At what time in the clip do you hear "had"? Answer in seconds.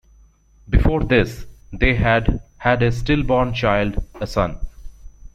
1.93-2.41, 2.57-2.81